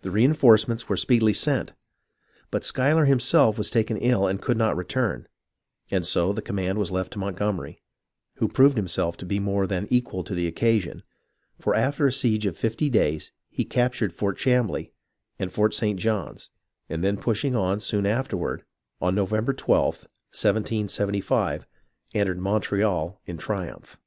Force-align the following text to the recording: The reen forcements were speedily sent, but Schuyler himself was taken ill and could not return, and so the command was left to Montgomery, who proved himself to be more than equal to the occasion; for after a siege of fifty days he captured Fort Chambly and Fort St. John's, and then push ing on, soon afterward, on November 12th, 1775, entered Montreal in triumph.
The 0.00 0.08
reen 0.08 0.34
forcements 0.34 0.88
were 0.88 0.96
speedily 0.96 1.34
sent, 1.34 1.72
but 2.50 2.64
Schuyler 2.64 3.04
himself 3.04 3.58
was 3.58 3.70
taken 3.70 3.98
ill 3.98 4.26
and 4.26 4.40
could 4.40 4.56
not 4.56 4.78
return, 4.78 5.28
and 5.90 6.06
so 6.06 6.32
the 6.32 6.40
command 6.40 6.78
was 6.78 6.90
left 6.90 7.12
to 7.12 7.18
Montgomery, 7.18 7.82
who 8.36 8.48
proved 8.48 8.78
himself 8.78 9.18
to 9.18 9.26
be 9.26 9.38
more 9.38 9.66
than 9.66 9.86
equal 9.90 10.24
to 10.24 10.34
the 10.34 10.46
occasion; 10.46 11.02
for 11.58 11.74
after 11.74 12.06
a 12.06 12.12
siege 12.12 12.46
of 12.46 12.56
fifty 12.56 12.88
days 12.88 13.30
he 13.50 13.66
captured 13.66 14.10
Fort 14.14 14.38
Chambly 14.38 14.94
and 15.38 15.52
Fort 15.52 15.74
St. 15.74 16.00
John's, 16.00 16.48
and 16.88 17.04
then 17.04 17.18
push 17.18 17.44
ing 17.44 17.54
on, 17.54 17.78
soon 17.78 18.06
afterward, 18.06 18.62
on 19.02 19.14
November 19.14 19.52
12th, 19.52 20.04
1775, 20.32 21.66
entered 22.14 22.40
Montreal 22.40 23.20
in 23.26 23.36
triumph. 23.36 23.98